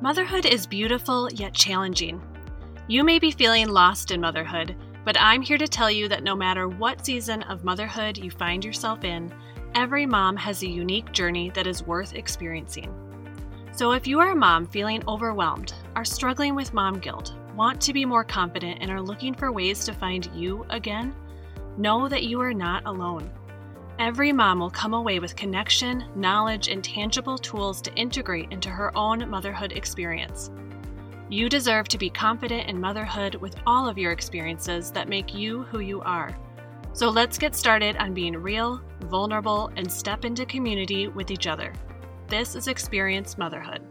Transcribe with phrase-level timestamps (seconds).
[0.00, 2.20] Motherhood is beautiful yet challenging.
[2.88, 6.34] You may be feeling lost in motherhood, but I'm here to tell you that no
[6.34, 9.32] matter what season of motherhood you find yourself in,
[9.74, 12.92] every mom has a unique journey that is worth experiencing.
[13.72, 17.92] So if you are a mom feeling overwhelmed, are struggling with mom guilt, want to
[17.92, 21.14] be more confident, and are looking for ways to find you again,
[21.78, 23.30] know that you are not alone.
[24.00, 28.96] Every mom will come away with connection, knowledge, and tangible tools to integrate into her
[28.98, 30.50] own motherhood experience.
[31.30, 35.62] You deserve to be confident in motherhood with all of your experiences that make you
[35.62, 36.36] who you are.
[36.92, 41.72] So let's get started on being real, vulnerable, and step into community with each other.
[42.26, 43.82] This is Experience Motherhood.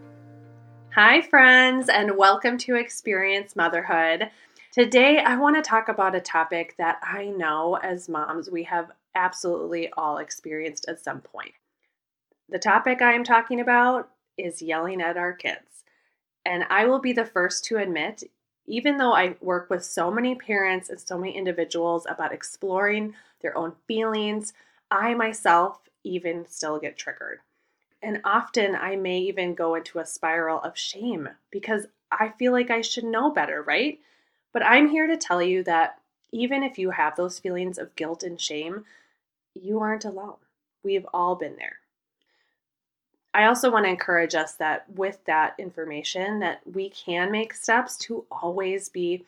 [0.96, 4.30] Hi, friends, and welcome to Experience Motherhood.
[4.74, 8.92] Today, I want to talk about a topic that I know as moms we have
[9.16, 11.54] absolutely all experienced at some point.
[12.50, 15.84] The topic I am talking about is yelling at our kids.
[16.46, 18.24] And I will be the first to admit,
[18.66, 23.58] even though I work with so many parents and so many individuals about exploring their
[23.58, 24.54] own feelings,
[24.92, 27.40] I myself even still get triggered.
[28.02, 32.70] And often I may even go into a spiral of shame because I feel like
[32.70, 34.00] I should know better, right?
[34.52, 36.00] But I'm here to tell you that
[36.32, 38.86] even if you have those feelings of guilt and shame,
[39.56, 40.36] you aren't alone.
[40.84, 41.78] We've all been there.
[43.34, 47.98] I also want to encourage us that with that information that we can make steps
[48.00, 49.26] to always be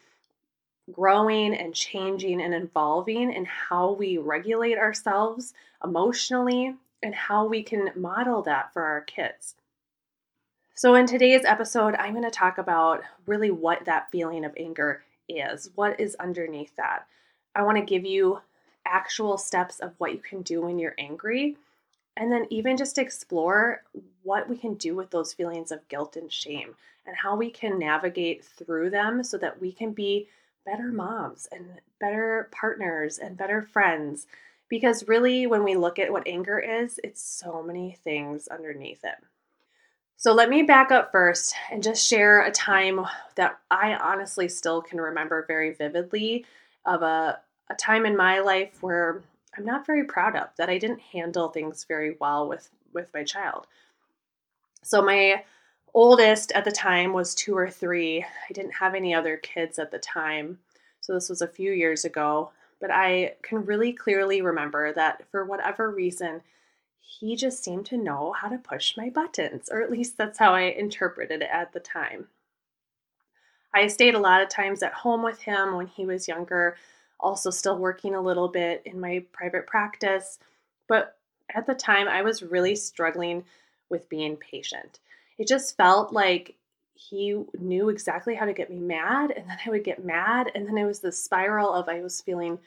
[0.92, 7.90] growing and changing and evolving in how we regulate ourselves emotionally and how we can
[7.96, 9.56] model that for our kids.
[10.76, 15.04] So, in today's episode, I'm going to talk about really what that feeling of anger
[15.28, 17.08] is, what is underneath that.
[17.56, 18.40] I want to give you
[18.86, 21.58] actual steps of what you can do when you're angry.
[22.18, 23.84] And then even just explore
[24.24, 26.76] what we can do with those feelings of guilt and shame
[27.06, 30.28] and how we can navigate through them so that we can be
[30.66, 31.66] better moms and
[32.00, 34.28] better partners and better friends.
[34.68, 39.16] Because really, when we look at what anger is, it's so many things underneath it.
[40.18, 44.82] So, let me back up first and just share a time that I honestly still
[44.82, 46.46] can remember very vividly
[46.86, 49.22] of a a time in my life where
[49.58, 53.24] I'm not very proud of that I didn't handle things very well with with my
[53.24, 53.68] child.
[54.84, 55.44] So my
[55.94, 58.24] oldest at the time was 2 or 3.
[58.24, 60.60] I didn't have any other kids at the time.
[61.02, 65.46] So this was a few years ago, but I can really clearly remember that for
[65.46, 66.42] whatever reason
[67.00, 70.54] he just seemed to know how to push my buttons, or at least that's how
[70.54, 72.28] I interpreted it at the time.
[73.74, 76.78] I stayed a lot of times at home with him when he was younger
[77.20, 80.40] also still working a little bit in my private practice.
[80.88, 81.18] But
[81.54, 83.44] at the time, I was really struggling
[83.90, 85.00] with being patient.
[85.38, 86.56] It just felt like
[86.94, 90.68] he knew exactly how to get me mad, and then I would get mad, and
[90.68, 92.58] then it was the spiral of I was feeling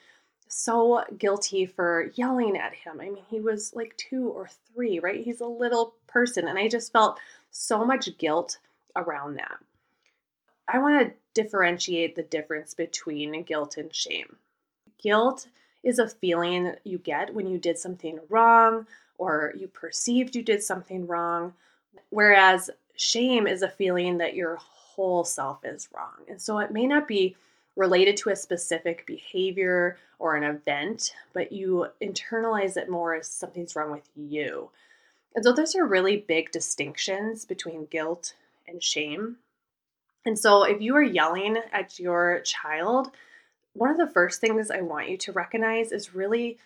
[0.47, 2.99] so guilty for yelling at him.
[3.01, 5.23] I mean, he was like two or three, right?
[5.23, 7.19] He's a little person, and I just felt
[7.51, 8.57] so much guilt
[8.95, 9.57] around that.
[10.67, 14.35] I want to differentiate the difference between guilt and shame.
[15.01, 15.47] Guilt
[15.83, 18.85] is a feeling you get when you did something wrong
[19.17, 21.53] or you perceived you did something wrong,
[22.09, 26.25] whereas shame is a feeling that your whole self is wrong.
[26.27, 27.37] And so it may not be
[27.77, 33.77] related to a specific behavior or an event, but you internalize it more as something's
[33.77, 34.69] wrong with you.
[35.35, 38.33] And so those are really big distinctions between guilt
[38.67, 39.37] and shame.
[40.25, 43.11] And so if you are yelling at your child,
[43.73, 46.57] one of the first things I want you to recognize is really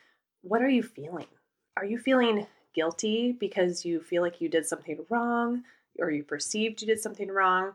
[0.41, 1.28] what are you feeling?
[1.78, 5.63] Are you feeling guilty because you feel like you did something wrong
[6.00, 7.74] or you perceived you did something wrong?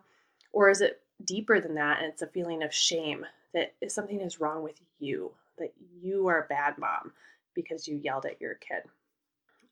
[0.53, 3.25] Or is it deeper than that and it's a feeling of shame
[3.55, 7.12] that something is wrong with you, that you are a bad mom
[7.55, 8.83] because you yelled at your kid?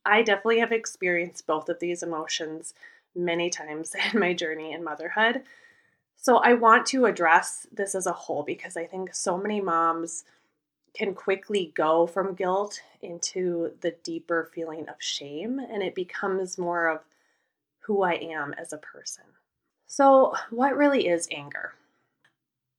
[0.05, 2.75] I definitely have experienced both of these emotions
[3.15, 5.43] many times in my journey in motherhood.
[6.17, 10.25] So I want to address this as a whole because I think so many moms
[10.95, 16.89] can quickly go from guilt into the deeper feeling of shame and it becomes more
[16.89, 17.01] of
[17.81, 19.25] who I am as a person.
[19.87, 21.75] So, what really is anger?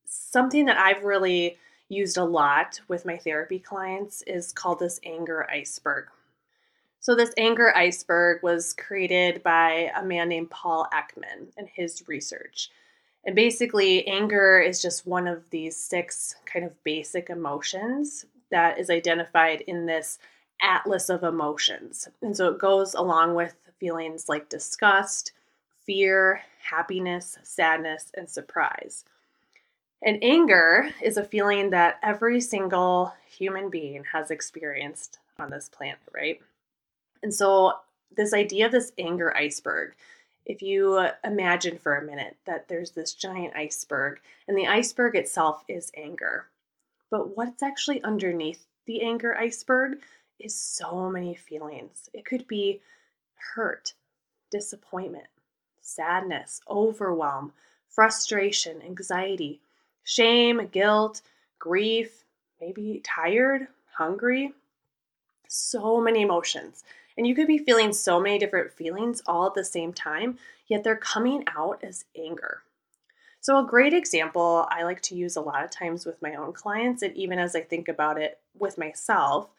[0.04, 1.56] Something that I've really
[1.88, 6.06] used a lot with my therapy clients is called this anger iceberg.
[7.00, 12.70] So, this anger iceberg was created by a man named Paul Ekman and his research.
[13.28, 18.88] And basically, anger is just one of these six kind of basic emotions that is
[18.88, 20.18] identified in this
[20.62, 22.08] atlas of emotions.
[22.22, 25.32] And so it goes along with feelings like disgust,
[25.84, 26.40] fear,
[26.70, 29.04] happiness, sadness, and surprise.
[30.02, 35.98] And anger is a feeling that every single human being has experienced on this planet,
[36.14, 36.40] right?
[37.22, 37.74] And so,
[38.16, 39.92] this idea of this anger iceberg,
[40.48, 44.18] if you uh, imagine for a minute that there's this giant iceberg,
[44.48, 46.46] and the iceberg itself is anger.
[47.10, 49.98] But what's actually underneath the anger iceberg
[50.38, 52.08] is so many feelings.
[52.14, 52.80] It could be
[53.54, 53.92] hurt,
[54.50, 55.26] disappointment,
[55.82, 57.52] sadness, overwhelm,
[57.88, 59.60] frustration, anxiety,
[60.04, 61.20] shame, guilt,
[61.58, 62.24] grief,
[62.60, 64.54] maybe tired, hungry.
[65.48, 66.84] So many emotions.
[67.18, 70.38] And you could be feeling so many different feelings all at the same time,
[70.68, 72.62] yet they're coming out as anger.
[73.40, 76.52] So, a great example I like to use a lot of times with my own
[76.52, 79.50] clients, and even as I think about it with myself,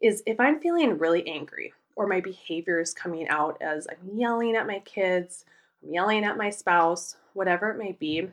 [0.00, 4.54] is if I'm feeling really angry or my behavior is coming out as I'm yelling
[4.54, 5.44] at my kids,
[5.82, 8.28] I'm yelling at my spouse, whatever it may be,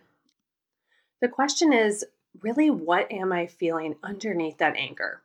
[1.19, 2.05] the question is
[2.41, 5.21] really what am I feeling underneath that anger?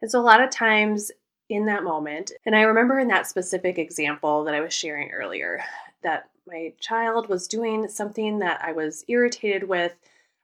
[0.00, 1.10] And so, a lot of times
[1.48, 5.62] in that moment, and I remember in that specific example that I was sharing earlier,
[6.02, 9.94] that my child was doing something that I was irritated with.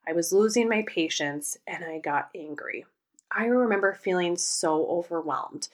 [0.06, 2.84] I was losing my patience and I got angry.
[3.31, 5.69] I remember feeling so overwhelmed.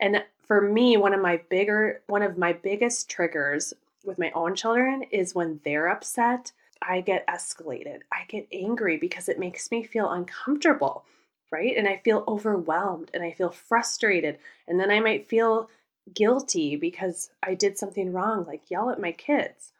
[0.00, 4.54] And for me, one of my bigger one of my biggest triggers with my own
[4.54, 6.52] children is when they're upset,
[6.82, 8.00] I get escalated.
[8.12, 11.04] I get angry because it makes me feel uncomfortable,
[11.50, 11.76] right?
[11.76, 14.38] And I feel overwhelmed and I feel frustrated.
[14.66, 15.68] And then I might feel
[16.14, 19.72] guilty because I did something wrong, like yell at my kids.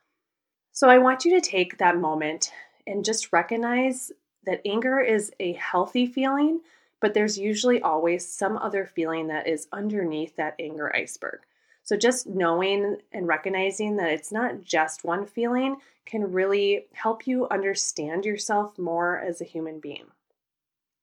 [0.72, 2.52] So I want you to take that moment
[2.86, 4.12] and just recognize
[4.44, 6.60] that anger is a healthy feeling,
[7.00, 11.40] but there's usually always some other feeling that is underneath that anger iceberg.
[11.82, 15.76] So just knowing and recognizing that it's not just one feeling
[16.06, 20.06] can really help you understand yourself more as a human being.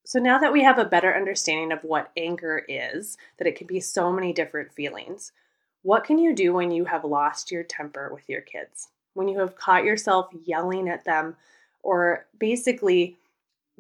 [0.06, 3.66] So now that we have a better understanding of what anger is, that it can
[3.66, 5.32] be so many different feelings,
[5.82, 8.90] what can you do when you have lost your temper with your kids?
[9.16, 11.36] When you have caught yourself yelling at them
[11.82, 13.18] or basically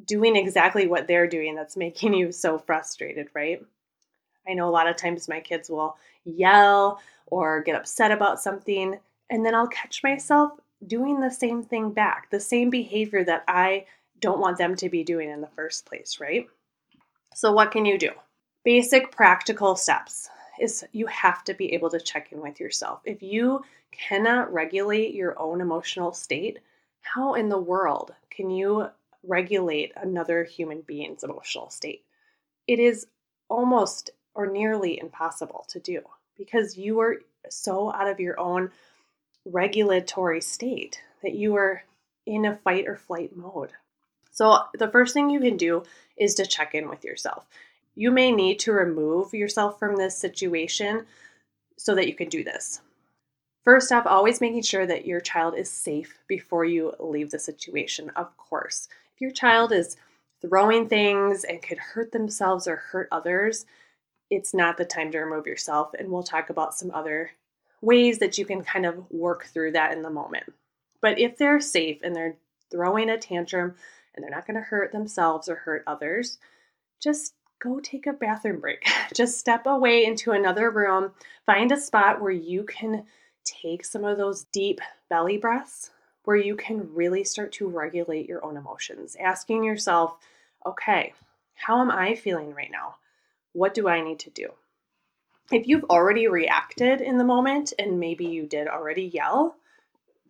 [0.05, 3.63] doing exactly what they're doing that's making you so frustrated, right?
[4.47, 5.95] I know a lot of times my kids will
[6.25, 8.99] yell or get upset about something,
[9.29, 10.53] and then I'll catch myself
[10.87, 13.85] doing the same thing back, the same behavior that I
[14.25, 16.47] don't want them to be doing in the first place, right?
[17.35, 18.09] So, what can you do?
[18.63, 20.29] Basic practical steps
[20.59, 23.01] is you have to be able to check in with yourself.
[23.05, 26.57] If you cannot regulate your own emotional state,
[27.01, 28.87] how in the world can you
[29.21, 32.03] regulate another human being's emotional state?
[32.65, 33.05] It is
[33.47, 36.01] almost or nearly impossible to do
[36.35, 37.17] because you are
[37.47, 38.71] so out of your own
[39.45, 41.83] regulatory state that you are
[42.25, 43.71] in a fight or flight mode.
[44.35, 45.83] So, the first thing you can do
[46.17, 47.47] is to check in with yourself.
[47.95, 51.05] You may need to remove yourself from this situation
[51.77, 52.81] so that you can do this.
[53.63, 58.09] First off, always making sure that your child is safe before you leave the situation,
[58.17, 58.89] of course.
[59.15, 59.95] If your child is
[60.41, 63.65] throwing things and could hurt themselves or hurt others,
[64.29, 65.93] it's not the time to remove yourself.
[65.97, 67.31] And we'll talk about some other
[67.81, 70.53] ways that you can kind of work through that in the moment.
[71.01, 72.35] But if they're safe and they're
[72.69, 73.75] throwing a tantrum,
[74.15, 76.37] and they're not going to hurt themselves or hurt others,
[77.01, 78.85] just go take a bathroom break.
[79.13, 81.11] just step away into another room,
[81.45, 83.05] find a spot where you can
[83.43, 85.91] take some of those deep belly breaths,
[86.23, 90.17] where you can really start to regulate your own emotions, asking yourself,
[90.65, 91.13] okay,
[91.53, 92.95] how am I feeling right now?
[93.53, 94.49] What do I need to do?
[95.51, 99.55] If you've already reacted in the moment and maybe you did already yell,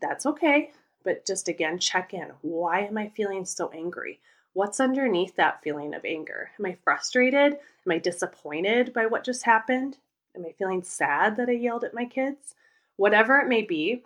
[0.02, 0.72] that's okay
[1.06, 2.32] but just again check in.
[2.42, 4.20] Why am I feeling so angry?
[4.54, 6.52] What's underneath that feeling of anger?
[6.60, 7.54] Am I frustrated?
[7.86, 9.98] Am I disappointed by what just happened?
[10.36, 12.56] Am I feeling sad that I yelled at my kids?
[12.98, 14.04] Whatever it may be,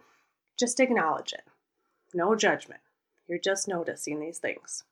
[0.59, 1.43] just acknowledge it.
[2.13, 2.81] No judgment.
[3.27, 4.83] You're just noticing these things.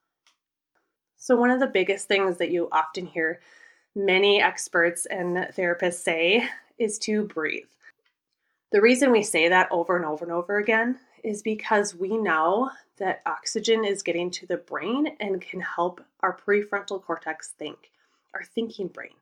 [1.17, 3.41] So, one of the biggest things that you often hear
[3.95, 6.47] many experts and therapists say
[6.77, 7.65] is to breathe.
[8.71, 12.71] The reason we say that over and over and over again is because we know
[12.97, 17.91] that oxygen is getting to the brain and can help our prefrontal cortex think,
[18.33, 19.13] our thinking brain.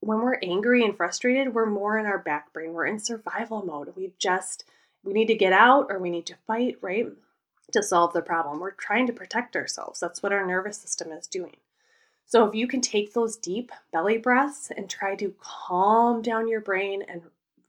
[0.00, 2.72] When we're angry and frustrated, we're more in our back brain.
[2.72, 3.92] We're in survival mode.
[3.96, 4.64] We just
[5.04, 7.06] we need to get out or we need to fight, right?
[7.72, 8.60] To solve the problem.
[8.60, 10.00] We're trying to protect ourselves.
[10.00, 11.56] That's what our nervous system is doing.
[12.26, 16.60] So if you can take those deep belly breaths and try to calm down your
[16.60, 17.22] brain and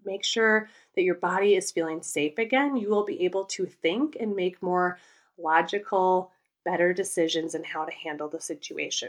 [0.06, 4.18] make sure that your body is feeling safe again, you will be able to think
[4.20, 5.00] and make more
[5.38, 6.30] logical,
[6.66, 9.08] better decisions in how to handle the situation.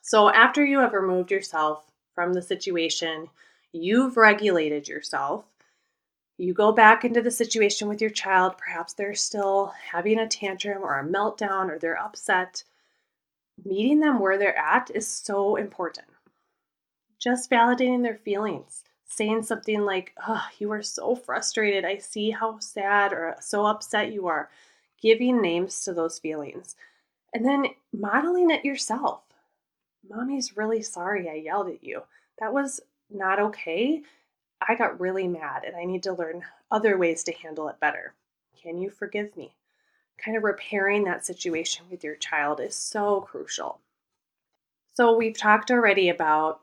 [0.00, 3.28] So, after you have removed yourself from the situation,
[3.72, 5.44] you've regulated yourself.
[6.38, 8.56] You go back into the situation with your child.
[8.56, 12.64] Perhaps they're still having a tantrum or a meltdown or they're upset.
[13.66, 16.08] Meeting them where they're at is so important.
[17.18, 21.84] Just validating their feelings, saying something like, Oh, you are so frustrated.
[21.84, 24.50] I see how sad or so upset you are.
[25.00, 26.76] Giving names to those feelings.
[27.34, 29.22] And then modeling it yourself.
[30.08, 32.02] Mommy's really sorry I yelled at you.
[32.38, 34.02] That was not okay.
[34.66, 38.14] I got really mad and I need to learn other ways to handle it better.
[38.62, 39.54] Can you forgive me?
[40.22, 43.80] Kind of repairing that situation with your child is so crucial.
[44.94, 46.60] So, we've talked already about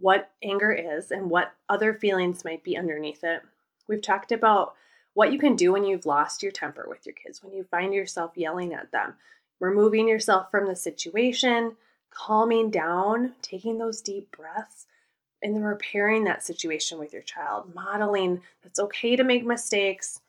[0.00, 3.42] what anger is and what other feelings might be underneath it.
[3.88, 4.74] We've talked about
[5.14, 7.94] what you can do when you've lost your temper with your kids, when you find
[7.94, 9.14] yourself yelling at them,
[9.60, 11.76] removing yourself from the situation,
[12.10, 14.86] calming down, taking those deep breaths,
[15.42, 20.20] and then repairing that situation with your child, modeling it's okay to make mistakes.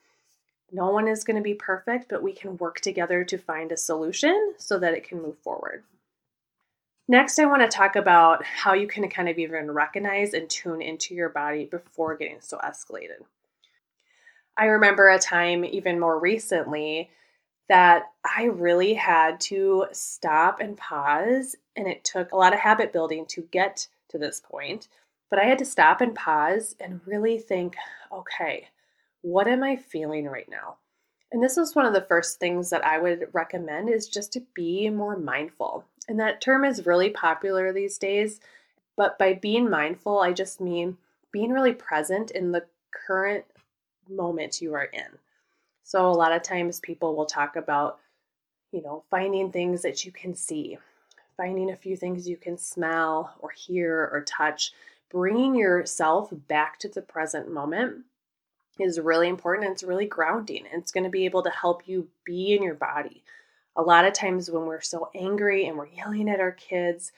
[0.72, 3.77] No one is going to be perfect, but we can work together to find a
[3.77, 5.84] solution so that it can move forward.
[7.07, 10.81] Next, I want to talk about how you can kind of even recognize and tune
[10.81, 13.21] into your body before getting so escalated.
[14.57, 17.12] I remember a time, even more recently,
[17.69, 22.91] that I really had to stop and pause, and it took a lot of habit
[22.91, 24.88] building to get to this point.
[25.29, 27.75] But I had to stop and pause and really think
[28.12, 28.67] okay,
[29.21, 30.77] what am I feeling right now?
[31.32, 34.44] And this is one of the first things that I would recommend is just to
[34.53, 35.86] be more mindful.
[36.08, 38.39] And that term is really popular these days.
[38.96, 40.98] But by being mindful, I just mean
[41.32, 43.46] being really present in the current
[44.10, 45.17] moment you are in.
[45.84, 48.00] So a lot of times people will talk about,
[48.72, 50.77] you know, finding things that you can see,
[51.36, 54.72] finding a few things you can smell or hear or touch
[55.15, 58.03] bringing yourself back to the present moment
[58.79, 59.72] is really important.
[59.72, 60.65] It's really grounding.
[60.72, 63.24] It's going to be able to help you be in your body.
[63.75, 67.12] A lot of times when we're so angry and we're yelling at our kids,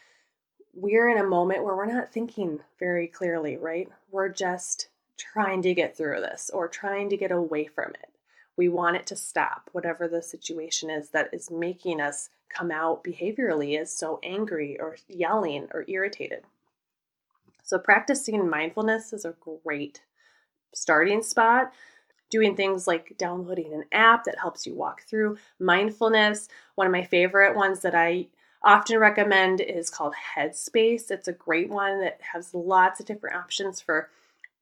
[0.73, 3.89] we're in a moment where we're not thinking very clearly, right?
[4.11, 8.09] We're just trying to get through this or trying to get away from it.
[8.55, 13.03] We want it to stop, whatever the situation is that is making us come out
[13.03, 16.43] behaviorally as so angry or yelling or irritated.
[17.63, 20.01] So, practicing mindfulness is a great
[20.77, 21.71] starting spot.
[22.29, 26.49] Doing things like downloading an app that helps you walk through mindfulness.
[26.75, 28.27] One of my favorite ones that I
[28.63, 31.09] often recommend is called Headspace.
[31.09, 34.09] It's a great one that has lots of different options for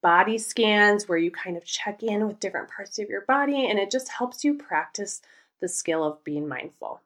[0.02, 3.80] body scans where you kind of check in with different parts of your body and
[3.80, 5.22] it just helps you practice
[5.62, 7.02] the skill of being mindful.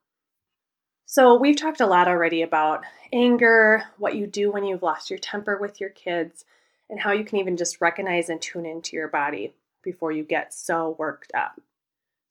[1.05, 5.17] So, we've talked a lot already about anger, what you do when you've lost your
[5.17, 6.45] temper with your kids,
[6.89, 9.53] and how you can even just recognize and tune into your body
[9.83, 11.59] before you get so worked up.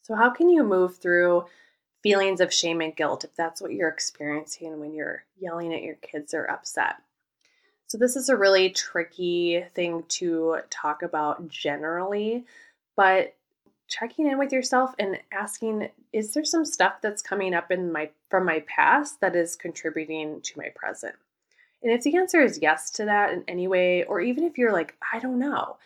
[0.03, 1.45] So, how can you move through
[2.03, 5.97] feelings of shame and guilt if that's what you're experiencing when you're yelling at your
[5.97, 6.97] kids or upset?
[7.87, 12.45] So, this is a really tricky thing to talk about generally,
[12.97, 13.35] but
[13.88, 18.11] checking in with yourself and asking is there some stuff that's coming up in my
[18.29, 21.15] from my past that is contributing to my present
[21.83, 24.73] and if the answer is yes to that in any way or even if you're
[24.73, 25.77] like i don't know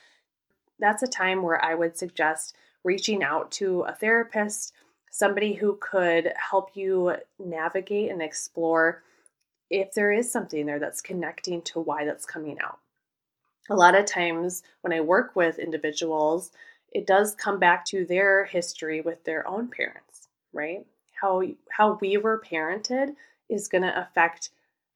[0.79, 4.73] that's a time where i would suggest reaching out to a therapist
[5.11, 9.03] somebody who could help you navigate and explore
[9.71, 12.79] if there is something there that's connecting to why that's coming out
[13.71, 16.51] a lot of times when i work with individuals
[16.93, 20.87] it does come back to their history with their own parents, right?
[21.21, 23.15] How how we were parented
[23.49, 24.51] is going to affect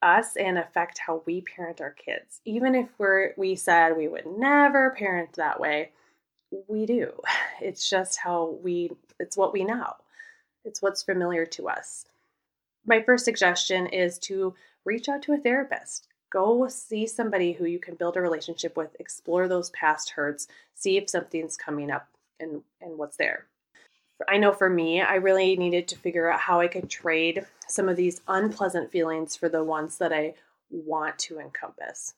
[0.07, 2.41] us and affect how we parent our kids.
[2.45, 5.91] Even if we're we said we would never parent that way,
[6.69, 7.13] we do.
[7.61, 9.95] It's just how we it's what we know.
[10.65, 12.05] It's what's familiar to us.
[12.87, 17.79] My first suggestion is to reach out to a therapist go see somebody who you
[17.79, 22.09] can build a relationship with, explore those past hurts, see if something's coming up
[22.41, 23.47] and, and what's there.
[24.29, 27.89] I know for me, I really needed to figure out how I could trade some
[27.89, 30.35] of these unpleasant feelings for the ones that I
[30.71, 32.15] want to encompass,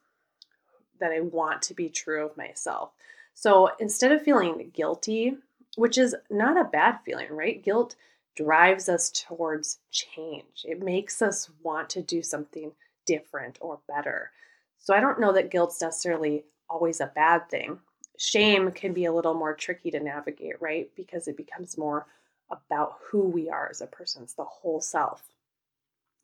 [1.00, 2.90] that I want to be true of myself.
[3.34, 5.36] So instead of feeling guilty,
[5.76, 7.62] which is not a bad feeling, right?
[7.62, 7.96] Guilt
[8.36, 12.72] drives us towards change, it makes us want to do something
[13.06, 14.30] different or better.
[14.78, 17.80] So I don't know that guilt's necessarily always a bad thing.
[18.18, 20.90] Shame can be a little more tricky to navigate, right?
[20.94, 22.06] Because it becomes more
[22.50, 25.22] about who we are as a person, it's the whole self.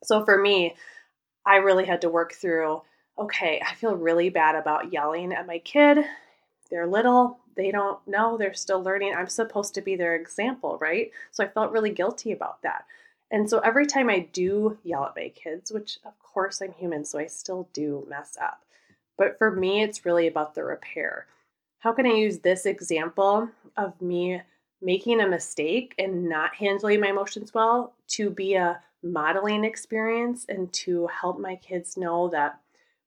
[0.03, 0.75] So for me,
[1.45, 2.81] I really had to work through
[3.17, 5.99] okay, I feel really bad about yelling at my kid.
[6.69, 9.13] They're little, they don't know, they're still learning.
[9.15, 11.11] I'm supposed to be their example, right?
[11.31, 12.85] So I felt really guilty about that.
[13.31, 17.05] And so every time I do yell at my kids, which of course I'm human,
[17.05, 18.63] so I still do mess up.
[19.17, 21.25] But for me, it's really about the repair.
[21.79, 24.41] How can I use this example of me
[24.81, 30.71] making a mistake and not handling my emotions well to be a modeling experience and
[30.73, 32.59] to help my kids know that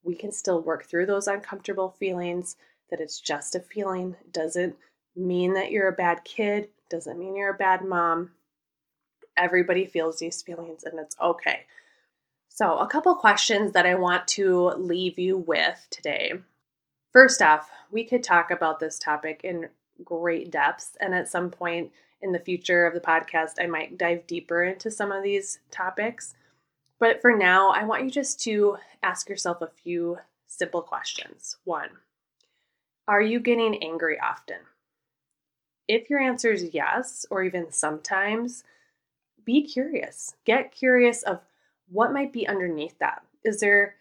[0.02, 2.56] we can still work through those uncomfortable feelings,
[2.90, 4.76] that it's just a feeling, doesn't
[5.16, 8.30] mean that you're a bad kid, doesn't mean you're a bad mom.
[9.37, 11.66] Everybody feels these feelings and it's okay.
[12.48, 16.32] So, a couple questions that I want to leave you with today.
[17.12, 19.68] First off, we could talk about this topic in
[20.04, 24.26] great depths, and at some point in the future of the podcast, I might dive
[24.26, 26.34] deeper into some of these topics.
[26.98, 31.56] But for now, I want you just to ask yourself a few simple questions.
[31.64, 31.90] One,
[33.06, 34.58] are you getting angry often?
[35.86, 38.64] If your answer is yes, or even sometimes,
[39.44, 40.34] be curious.
[40.44, 41.40] Get curious of
[41.88, 43.22] what might be underneath that.
[43.44, 43.94] Is there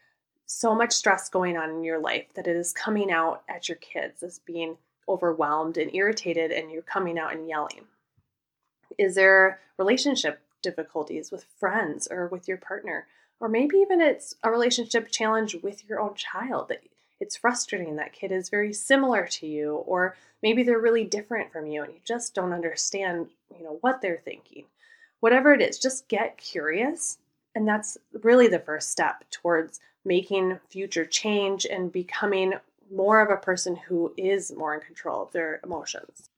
[0.47, 3.75] so much stress going on in your life that it is coming out at your
[3.75, 4.77] kids as being
[5.07, 7.85] overwhelmed and irritated and you're coming out and yelling?
[8.97, 13.07] Is there relationship difficulties with friends or with your partner?
[13.39, 16.81] Or maybe even it's a relationship challenge with your own child that
[17.19, 21.67] it's frustrating that kid is very similar to you or maybe they're really different from
[21.67, 24.65] you and you just don't understand, you know, what they're thinking.
[25.19, 27.17] Whatever it is, just get curious
[27.53, 32.53] and that's really the first step towards making future change and becoming
[32.89, 36.29] more of a person who is more in control of their emotions.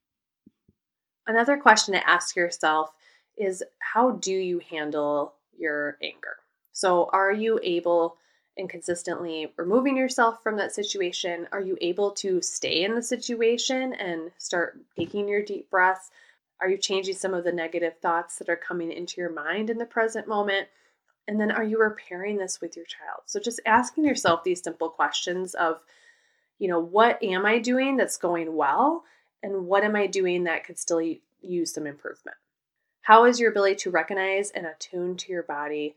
[1.26, 2.90] Another question to ask yourself
[3.36, 6.38] is how do you handle your anger?
[6.72, 8.16] So, are you able
[8.56, 11.46] and consistently removing yourself from that situation?
[11.52, 16.10] Are you able to stay in the situation and start taking your deep breaths?
[16.60, 19.78] Are you changing some of the negative thoughts that are coming into your mind in
[19.78, 20.66] the present moment?
[21.28, 23.22] And then are you repairing this with your child?
[23.26, 25.80] So just asking yourself these simple questions of,
[26.58, 29.04] you know, what am I doing that's going well?
[29.42, 31.00] And what am I doing that could still
[31.40, 32.36] use some improvement?
[33.02, 35.96] How is your ability to recognize and attune to your body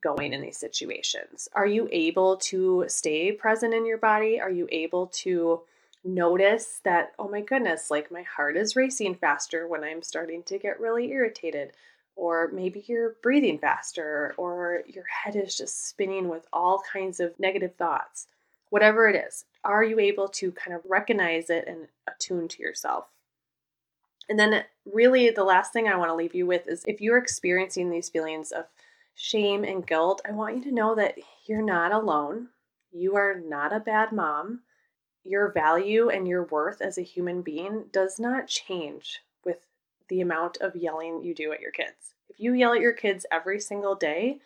[0.00, 1.48] going in these situations?
[1.52, 4.40] Are you able to stay present in your body?
[4.40, 5.62] Are you able to
[6.04, 10.58] notice that, oh my goodness, like my heart is racing faster when I'm starting to
[10.58, 11.72] get really irritated?
[12.18, 17.38] Or maybe you're breathing faster, or your head is just spinning with all kinds of
[17.38, 18.26] negative thoughts.
[18.70, 23.06] Whatever it is, are you able to kind of recognize it and attune to yourself?
[24.28, 27.18] And then, really, the last thing I want to leave you with is if you're
[27.18, 28.64] experiencing these feelings of
[29.14, 32.48] shame and guilt, I want you to know that you're not alone.
[32.90, 34.62] You are not a bad mom.
[35.22, 39.20] Your value and your worth as a human being does not change
[40.08, 42.14] the amount of yelling you do at your kids.
[42.28, 44.38] If you yell at your kids every single day,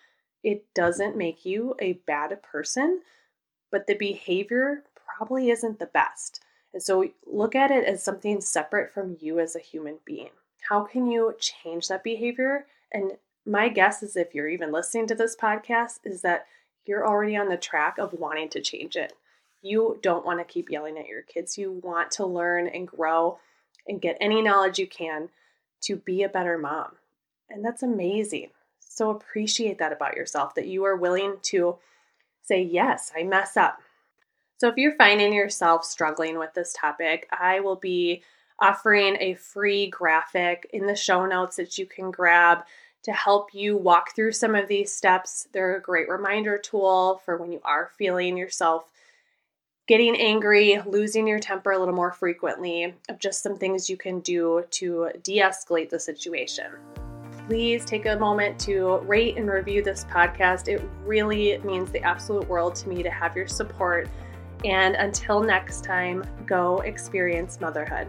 [0.42, 3.00] it doesn't make you a bad person,
[3.70, 6.40] but the behavior probably isn't the best.
[6.72, 10.30] And so look at it as something separate from you as a human being.
[10.68, 12.66] How can you change that behavior?
[12.92, 13.12] And
[13.44, 16.46] my guess is if you're even listening to this podcast, is that
[16.86, 19.12] you're already on the track of wanting to change it.
[19.60, 21.58] You don't want to keep yelling at your kids.
[21.58, 23.38] You want to learn and grow
[23.86, 25.28] and get any knowledge you can
[25.82, 26.92] to be a better mom.
[27.50, 28.50] And that's amazing.
[28.78, 31.76] So appreciate that about yourself that you are willing to
[32.42, 33.78] say, Yes, I mess up.
[34.58, 38.22] So, if you're finding yourself struggling with this topic, I will be
[38.60, 42.58] offering a free graphic in the show notes that you can grab
[43.02, 45.48] to help you walk through some of these steps.
[45.52, 48.91] They're a great reminder tool for when you are feeling yourself
[49.86, 54.20] getting angry, losing your temper a little more frequently, of just some things you can
[54.20, 56.72] do to de escalate the situation.
[57.48, 60.68] Please take a moment to rate and review this podcast.
[60.68, 64.08] It really means the absolute world to me to have your support
[64.64, 68.06] and until next time, go experience motherhood.